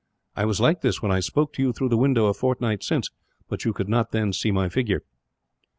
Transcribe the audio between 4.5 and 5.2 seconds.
figure.